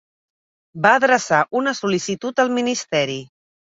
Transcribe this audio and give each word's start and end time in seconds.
Va 0.85 0.93
adreçar 1.01 1.41
una 1.61 1.73
sol·licitud 1.81 2.43
al 2.45 2.51
ministeri. 2.59 3.19